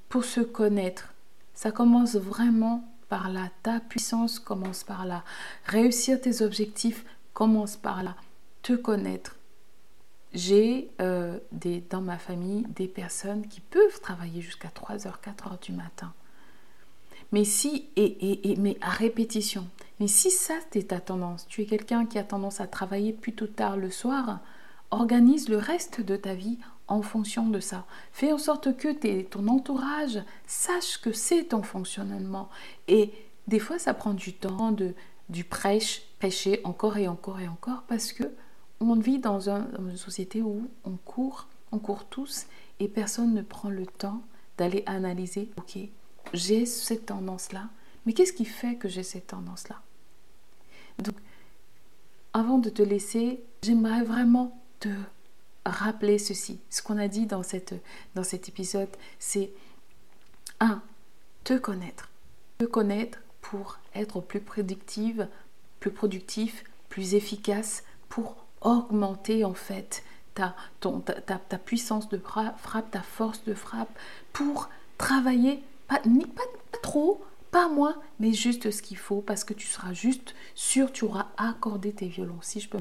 pour 0.08 0.24
se 0.24 0.40
connaître. 0.40 1.14
Ça 1.54 1.70
commence 1.70 2.16
vraiment 2.16 2.84
par 3.08 3.30
là. 3.30 3.48
Ta 3.62 3.78
puissance 3.78 4.40
commence 4.40 4.82
par 4.82 5.06
là. 5.06 5.22
Réussir 5.66 6.20
tes 6.20 6.42
objectifs 6.42 7.04
commence 7.32 7.76
par 7.76 8.02
là. 8.02 8.16
Te 8.62 8.72
connaître, 8.72 9.36
j'ai 10.34 10.90
euh, 11.00 11.38
dans 11.90 12.00
ma 12.00 12.18
famille 12.18 12.64
des 12.74 12.88
personnes 12.88 13.46
qui 13.46 13.60
peuvent 13.60 14.00
travailler 14.00 14.40
jusqu'à 14.40 14.68
3h, 14.68 15.12
4h 15.22 15.60
du 15.62 15.72
matin. 15.72 16.12
Mais 17.32 17.44
si, 17.44 17.88
et, 17.96 18.50
et, 18.50 18.56
mais 18.56 18.76
à 18.82 18.90
répétition, 18.90 19.66
mais 20.00 20.06
si 20.06 20.30
ça 20.30 20.54
c'est 20.70 20.88
ta 20.88 21.00
tendance, 21.00 21.46
tu 21.48 21.62
es 21.62 21.66
quelqu'un 21.66 22.04
qui 22.04 22.18
a 22.18 22.24
tendance 22.24 22.60
à 22.60 22.66
travailler 22.66 23.12
plutôt 23.12 23.46
tard 23.46 23.76
le 23.76 23.90
soir, 23.90 24.40
organise 24.90 25.48
le 25.48 25.56
reste 25.56 26.02
de 26.02 26.16
ta 26.16 26.34
vie 26.34 26.58
en 26.88 27.00
fonction 27.00 27.48
de 27.48 27.60
ça. 27.60 27.86
Fais 28.12 28.32
en 28.32 28.38
sorte 28.38 28.76
que 28.76 29.22
ton 29.22 29.48
entourage 29.48 30.22
sache 30.46 31.00
que 31.00 31.12
c'est 31.12 31.44
ton 31.44 31.62
fonctionnement. 31.62 32.50
Et 32.86 33.12
des 33.46 33.58
fois, 33.58 33.78
ça 33.78 33.94
prend 33.94 34.12
du 34.12 34.34
temps 34.34 34.72
de 34.72 34.94
du 35.28 35.44
prêche, 35.44 36.02
prêcher 36.18 36.60
encore 36.64 36.98
et 36.98 37.08
encore 37.08 37.40
et 37.40 37.48
encore 37.48 37.84
parce 37.88 38.12
que 38.12 38.24
on 38.90 38.98
vit 38.98 39.18
dans, 39.18 39.48
une 39.48 39.96
société 39.96 40.42
où 40.42 40.68
on 40.84 40.96
court, 40.96 41.48
on 41.70 41.78
court 41.78 42.04
tous 42.04 42.46
et 42.80 42.88
personne 42.88 43.34
ne 43.34 43.42
prend 43.42 43.70
le 43.70 43.86
temps 43.86 44.22
d'aller 44.58 44.82
analyser, 44.86 45.50
ok, 45.56 45.78
j'ai 46.32 46.66
cette 46.66 47.06
tendance-là, 47.06 47.68
mais 48.04 48.12
qu'est-ce 48.12 48.32
qui 48.32 48.44
fait 48.44 48.76
que 48.76 48.88
j'ai 48.88 49.02
cette 49.02 49.28
tendance-là? 49.28 49.80
Donc, 50.98 51.14
avant 52.32 52.58
de 52.58 52.70
te 52.70 52.82
laisser, 52.82 53.42
j'aimerais 53.62 54.02
vraiment 54.02 54.60
te 54.80 54.88
rappeler 55.64 56.18
ceci. 56.18 56.60
Ce 56.70 56.82
qu'on 56.82 56.98
a 56.98 57.08
dit 57.08 57.26
dans, 57.26 57.42
dans 58.14 58.24
cet 58.24 58.48
épisode, 58.48 58.88
c'est 59.18 59.52
1. 60.60 60.82
Te 61.44 61.58
connaître. 61.58 62.10
Te 62.58 62.64
connaître 62.64 63.18
pour 63.40 63.78
être 63.94 64.20
plus 64.20 64.40
prédictive, 64.40 65.28
plus 65.80 65.90
productif, 65.90 66.64
plus 66.88 67.14
efficace, 67.14 67.84
pour 68.08 68.41
augmenter 68.62 69.44
en 69.44 69.54
fait 69.54 70.02
ta, 70.34 70.54
ton, 70.80 71.00
ta, 71.00 71.58
puissance 71.58 72.08
de 72.08 72.18
frappe, 72.18 72.90
ta 72.90 73.02
force 73.02 73.44
de 73.44 73.54
frappe, 73.54 73.90
pour 74.32 74.68
travailler, 74.98 75.62
pas, 75.88 75.98
pas, 75.98 76.42
pas 76.70 76.78
trop, 76.82 77.22
pas 77.50 77.68
moins, 77.68 77.96
mais 78.18 78.32
juste 78.32 78.70
ce 78.70 78.82
qu'il 78.82 78.96
faut, 78.96 79.20
parce 79.20 79.44
que 79.44 79.52
tu 79.52 79.66
seras 79.66 79.92
juste 79.92 80.34
sûr, 80.54 80.90
tu 80.90 81.04
auras 81.04 81.26
accordé 81.36 81.92
tes 81.92 82.08
violons, 82.08 82.38
si 82.40 82.60
je 82.60 82.68
peux 82.68 82.78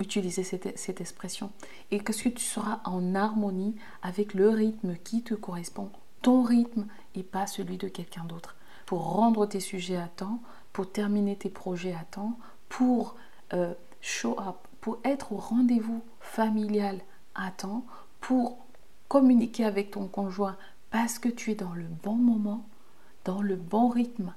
utiliser 0.00 0.44
cette, 0.44 1.00
expression, 1.00 1.50
et 1.90 1.98
que 1.98 2.12
tu 2.12 2.38
seras 2.38 2.80
en 2.84 3.16
harmonie 3.16 3.74
avec 4.02 4.34
le 4.34 4.50
rythme 4.50 4.94
qui 5.02 5.22
te 5.22 5.34
correspond, 5.34 5.90
ton 6.22 6.42
rythme 6.42 6.86
et 7.16 7.24
pas 7.24 7.48
celui 7.48 7.76
de 7.76 7.88
quelqu'un 7.88 8.24
d'autre, 8.24 8.54
pour 8.86 9.12
rendre 9.12 9.46
tes 9.46 9.60
sujets 9.60 9.96
à 9.96 10.06
temps, 10.06 10.40
pour 10.72 10.90
terminer 10.90 11.34
tes 11.34 11.50
projets 11.50 11.94
à 11.94 12.04
temps, 12.04 12.38
pour 12.68 13.16
euh, 13.52 13.74
show 14.00 14.38
up, 14.38 14.67
pour 14.80 14.98
être 15.04 15.32
au 15.32 15.36
rendez-vous 15.36 16.02
familial 16.20 17.00
à 17.34 17.50
temps, 17.50 17.84
pour 18.20 18.58
communiquer 19.08 19.64
avec 19.64 19.90
ton 19.92 20.06
conjoint 20.06 20.56
parce 20.90 21.18
que 21.18 21.28
tu 21.28 21.50
es 21.50 21.54
dans 21.54 21.74
le 21.74 21.84
bon 21.84 22.14
moment, 22.14 22.66
dans 23.24 23.42
le 23.42 23.56
bon 23.56 23.88
rythme, 23.88 24.32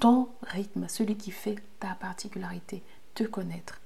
ton 0.00 0.28
rythme, 0.42 0.86
celui 0.88 1.16
qui 1.16 1.30
fait 1.30 1.56
ta 1.80 1.94
particularité, 1.94 2.82
te 3.14 3.24
connaître. 3.24 3.80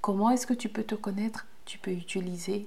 Comment 0.00 0.30
est-ce 0.30 0.46
que 0.46 0.54
tu 0.54 0.68
peux 0.68 0.84
te 0.84 0.94
connaître? 0.94 1.46
Tu 1.64 1.78
peux 1.78 1.92
utiliser 1.92 2.66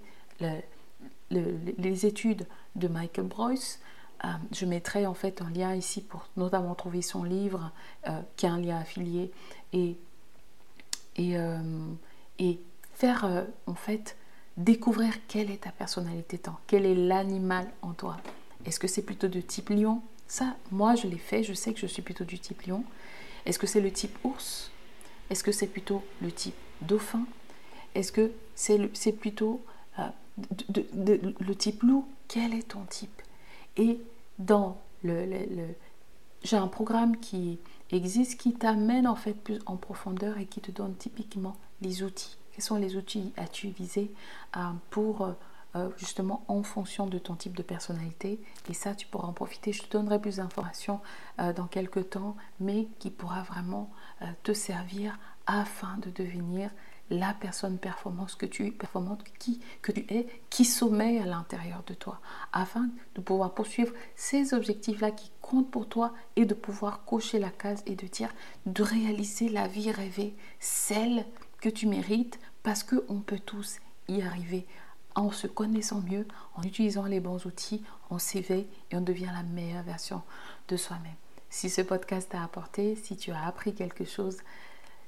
les 1.29 2.05
études 2.05 2.47
de 2.75 2.87
Michael 2.87 3.27
Broyce. 3.27 3.79
Euh, 4.23 4.27
je 4.53 4.65
mettrai 4.65 5.05
en 5.05 5.13
fait 5.13 5.41
un 5.41 5.49
lien 5.49 5.75
ici 5.75 6.01
pour 6.01 6.27
notamment 6.37 6.73
trouver 6.75 7.01
son 7.01 7.23
livre 7.23 7.71
euh, 8.07 8.21
qui 8.37 8.45
a 8.45 8.53
un 8.53 8.59
lien 8.59 8.77
affilié 8.77 9.31
et, 9.73 9.97
et, 11.17 11.37
euh, 11.37 11.59
et 12.39 12.59
faire 12.93 13.25
euh, 13.25 13.43
en 13.67 13.75
fait 13.75 14.17
découvrir 14.57 15.13
quelle 15.27 15.51
est 15.51 15.63
ta 15.63 15.71
personnalité, 15.71 16.39
quel 16.67 16.85
est 16.85 16.95
l'animal 16.95 17.67
en 17.81 17.93
toi. 17.93 18.17
Est-ce 18.65 18.79
que 18.79 18.87
c'est 18.87 19.01
plutôt 19.03 19.27
de 19.27 19.41
type 19.41 19.69
lion? 19.69 20.01
Ça, 20.27 20.55
moi, 20.71 20.95
je 20.95 21.07
l'ai 21.07 21.17
fait, 21.17 21.43
je 21.43 21.53
sais 21.53 21.73
que 21.73 21.79
je 21.79 21.85
suis 21.85 22.01
plutôt 22.01 22.23
du 22.23 22.39
type 22.39 22.63
lion. 22.63 22.83
Est-ce 23.45 23.59
que 23.59 23.67
c'est 23.67 23.81
le 23.81 23.91
type 23.91 24.17
ours? 24.23 24.71
Est-ce 25.29 25.43
que 25.43 25.51
c'est 25.51 25.67
plutôt 25.67 26.03
le 26.21 26.31
type 26.31 26.55
dauphin? 26.81 27.25
Est-ce 27.93 28.11
que 28.11 28.31
c'est 28.55 29.11
plutôt 29.11 29.63
euh, 29.99 30.07
le 30.93 31.53
type 31.53 31.83
loup? 31.83 32.07
Quel 32.27 32.53
est 32.53 32.69
ton 32.69 32.83
type? 32.85 33.21
Et 33.77 33.99
dans 34.39 34.81
le, 35.03 35.27
j'ai 36.43 36.57
un 36.57 36.67
programme 36.67 37.17
qui 37.17 37.59
existe 37.91 38.39
qui 38.39 38.53
t'amène 38.53 39.05
en 39.05 39.15
fait 39.15 39.33
plus 39.33 39.59
en 39.65 39.75
profondeur 39.75 40.37
et 40.37 40.45
qui 40.45 40.61
te 40.61 40.71
donne 40.71 40.95
typiquement 40.95 41.55
les 41.81 42.03
outils. 42.03 42.37
Quels 42.51 42.63
sont 42.63 42.77
les 42.77 42.95
outils 42.95 43.33
à 43.37 43.43
utiliser 43.43 44.13
euh, 44.55 44.59
pour 44.89 45.21
euh, 45.23 45.33
euh, 45.75 45.89
justement 45.97 46.45
en 46.47 46.63
fonction 46.63 47.05
de 47.05 47.17
ton 47.17 47.35
type 47.35 47.55
de 47.55 47.63
personnalité 47.63 48.39
et 48.69 48.73
ça 48.73 48.95
tu 48.95 49.07
pourras 49.07 49.27
en 49.27 49.33
profiter. 49.33 49.73
Je 49.73 49.83
te 49.83 49.91
donnerai 49.91 50.19
plus 50.19 50.37
d'informations 50.37 51.01
dans 51.37 51.67
quelques 51.67 52.11
temps 52.11 52.37
mais 52.61 52.87
qui 52.97 53.11
pourra 53.11 53.43
vraiment 53.43 53.91
te 54.43 54.53
servir 54.53 55.19
afin 55.47 55.97
de 55.97 56.09
devenir 56.11 56.71
la 57.09 57.33
personne 57.33 57.77
performance 57.77 58.35
que 58.35 58.45
tu 58.45 58.65
es, 58.65 58.71
performante 58.71 59.23
qui, 59.37 59.59
que 59.81 59.91
tu 59.91 60.05
es, 60.09 60.27
qui 60.49 60.65
sommeille 60.65 61.19
à 61.19 61.25
l'intérieur 61.25 61.83
de 61.85 61.93
toi, 61.93 62.19
afin 62.51 62.89
de 63.15 63.21
pouvoir 63.21 63.53
poursuivre 63.53 63.93
ces 64.15 64.53
objectifs-là 64.53 65.11
qui 65.11 65.31
comptent 65.41 65.69
pour 65.69 65.87
toi 65.87 66.13
et 66.35 66.45
de 66.45 66.53
pouvoir 66.53 67.05
cocher 67.05 67.37
la 67.37 67.51
case 67.51 67.83
et 67.85 67.95
de 67.95 68.07
dire, 68.07 68.33
de 68.65 68.81
réaliser 68.81 69.49
la 69.49 69.67
vie 69.67 69.91
rêvée, 69.91 70.35
celle 70.59 71.25
que 71.65 71.69
tu 71.71 71.87
mérites, 71.87 72.39
parce 72.61 72.83
qu'on 72.83 73.21
peut 73.21 73.39
tous 73.43 73.79
y 74.07 74.21
arriver 74.21 74.67
en 75.15 75.31
se 75.31 75.47
connaissant 75.47 75.99
mieux, 76.01 76.27
en 76.53 76.61
utilisant 76.61 77.05
les 77.05 77.19
bons 77.19 77.43
outils, 77.47 77.83
on 78.11 78.19
s'éveille 78.19 78.67
et 78.91 78.95
on 78.95 79.01
devient 79.01 79.31
la 79.33 79.41
meilleure 79.41 79.81
version 79.81 80.21
de 80.67 80.77
soi-même. 80.77 81.15
Si 81.49 81.71
ce 81.71 81.81
podcast 81.81 82.29
t'a 82.29 82.43
apporté, 82.43 82.95
si 82.95 83.17
tu 83.17 83.31
as 83.31 83.47
appris 83.47 83.73
quelque 83.73 84.05
chose, 84.05 84.37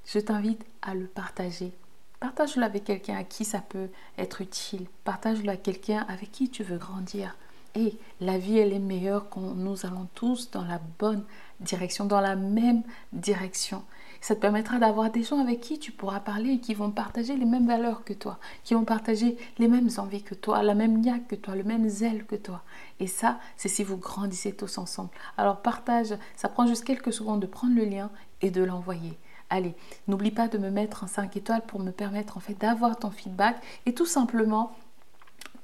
je 0.08 0.18
t'invite 0.18 0.66
à 0.82 0.96
le 0.96 1.06
partager 1.06 1.74
Partage-le 2.20 2.64
avec 2.64 2.86
quelqu'un 2.86 3.18
à 3.18 3.24
qui 3.24 3.46
ça 3.46 3.60
peut 3.60 3.90
être 4.18 4.42
utile. 4.42 4.88
Partage-le 5.04 5.50
à 5.50 5.58
quelqu'un 5.58 6.08
avec 6.10 6.32
qui 6.32 6.50
tu 6.50 6.64
veux 6.64 6.80
grandir. 6.80 7.36
Et 7.76 7.96
la 8.20 8.40
vie, 8.40 8.58
elle 8.58 8.74
est 8.74 8.80
meilleure 8.80 9.30
quand 9.30 9.42
nous 9.42 9.86
allons 9.86 10.08
tous 10.16 10.50
dans 10.50 10.66
la 10.66 10.82
bonne 10.98 11.24
direction, 11.60 12.06
dans 12.06 12.22
la 12.22 12.36
même 12.36 12.82
direction. 13.14 13.84
Ça 14.22 14.36
te 14.36 14.42
permettra 14.42 14.80
d'avoir 14.80 15.12
des 15.12 15.24
gens 15.24 15.40
avec 15.40 15.62
qui 15.62 15.80
tu 15.80 15.92
pourras 15.92 16.20
parler 16.20 16.54
et 16.54 16.60
qui 16.60 16.74
vont 16.74 16.92
partager 16.92 17.36
les 17.36 17.46
mêmes 17.46 17.68
valeurs 17.68 18.04
que 18.04 18.14
toi, 18.14 18.40
qui 18.64 18.74
vont 18.74 18.86
partager 18.86 19.38
les 19.58 19.68
mêmes 19.68 19.90
envies 19.98 20.24
que 20.24 20.36
toi, 20.36 20.64
la 20.64 20.76
même 20.76 21.00
niaque 21.00 21.28
que 21.28 21.36
toi, 21.36 21.56
le 21.56 21.64
même 21.64 21.88
zèle 21.88 22.26
que 22.26 22.36
toi. 22.36 22.64
Et 23.00 23.08
ça, 23.08 23.40
c'est 23.56 23.70
si 23.70 23.84
vous 23.84 23.98
grandissez 23.98 24.54
tous 24.54 24.78
ensemble. 24.78 25.10
Alors 25.38 25.62
partage, 25.62 26.14
ça 26.36 26.50
prend 26.50 26.68
juste 26.68 26.84
quelques 26.84 27.14
secondes 27.14 27.42
de 27.42 27.48
prendre 27.48 27.76
le 27.76 27.86
lien 27.86 28.10
et 28.42 28.52
de 28.52 28.64
l'envoyer. 28.64 29.18
Allez, 29.50 29.76
n'oublie 30.08 30.32
pas 30.32 30.48
de 30.48 30.58
me 30.58 30.70
mettre 30.70 31.04
un 31.04 31.08
5 31.08 31.38
étoiles 31.38 31.66
pour 31.66 31.80
me 31.80 31.92
permettre 31.92 32.36
en 32.38 32.42
fait 32.42 32.56
d'avoir 32.56 32.98
ton 32.98 33.12
feedback 33.12 33.62
et 33.86 33.94
tout 33.94 34.06
simplement 34.06 34.74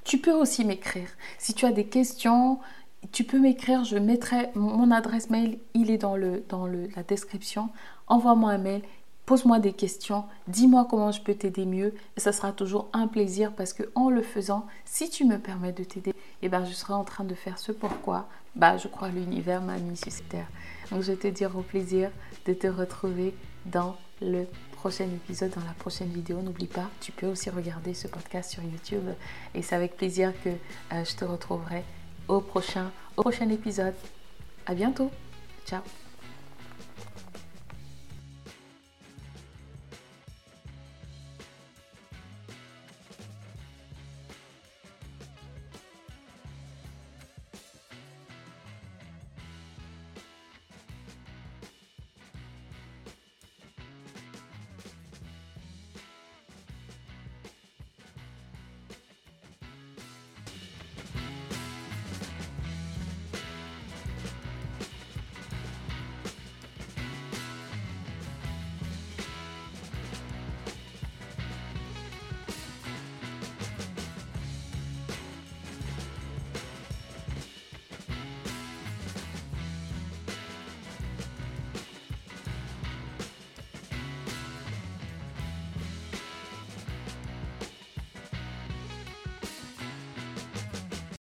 tu 0.04 0.18
peux 0.18 0.32
aussi 0.32 0.64
m'écrire. 0.64 1.08
Si 1.38 1.54
tu 1.54 1.64
as 1.64 1.72
des 1.72 1.86
questions, 1.86 2.60
tu 3.12 3.24
peux 3.24 3.38
m'écrire, 3.38 3.84
je 3.84 3.96
mettrai 3.96 4.50
mon 4.54 4.90
adresse 4.90 5.30
mail, 5.30 5.58
il 5.74 5.90
est 5.90 5.98
dans, 5.98 6.16
le, 6.16 6.42
dans 6.48 6.66
la 6.66 7.02
description. 7.06 7.70
Envoie-moi 8.06 8.50
un 8.52 8.58
mail, 8.58 8.82
pose-moi 9.26 9.58
des 9.58 9.72
questions, 9.72 10.24
dis-moi 10.48 10.86
comment 10.88 11.12
je 11.12 11.20
peux 11.20 11.34
t'aider 11.34 11.64
mieux. 11.64 11.94
Et 12.16 12.20
ça 12.20 12.32
sera 12.32 12.52
toujours 12.52 12.88
un 12.92 13.06
plaisir 13.06 13.52
parce 13.52 13.72
que 13.72 13.84
en 13.94 14.10
le 14.10 14.22
faisant, 14.22 14.66
si 14.84 15.10
tu 15.10 15.24
me 15.24 15.38
permets 15.38 15.72
de 15.72 15.84
t'aider, 15.84 16.14
eh 16.42 16.48
ben, 16.48 16.64
je 16.64 16.72
serai 16.72 16.94
en 16.94 17.04
train 17.04 17.24
de 17.24 17.34
faire 17.34 17.58
ce 17.58 17.72
pourquoi 17.72 18.28
bah, 18.56 18.76
je 18.76 18.88
crois 18.88 19.08
l'univers 19.08 19.60
m'a 19.60 19.78
mis 19.78 19.96
sur 19.96 20.12
cette 20.12 20.28
terre. 20.28 20.46
Donc 20.90 21.02
je 21.02 21.12
te 21.12 21.26
dis 21.26 21.44
au 21.44 21.62
plaisir 21.62 22.10
de 22.46 22.52
te 22.52 22.66
retrouver 22.66 23.34
dans 23.66 23.96
le 24.20 24.46
prochain 24.72 25.04
épisode, 25.04 25.50
dans 25.50 25.64
la 25.64 25.72
prochaine 25.72 26.08
vidéo. 26.08 26.40
N'oublie 26.40 26.66
pas, 26.66 26.88
tu 27.00 27.10
peux 27.10 27.26
aussi 27.26 27.50
regarder 27.50 27.94
ce 27.94 28.06
podcast 28.06 28.52
sur 28.52 28.62
YouTube 28.62 29.08
et 29.54 29.62
c'est 29.62 29.74
avec 29.74 29.96
plaisir 29.96 30.32
que 30.44 30.50
euh, 30.50 31.04
je 31.04 31.16
te 31.16 31.24
retrouverai 31.24 31.84
au 32.28 32.40
prochain, 32.40 32.90
au 33.16 33.22
prochain 33.22 33.48
épisode. 33.48 33.94
À 34.66 34.74
bientôt. 34.74 35.10
Ciao. 35.66 35.82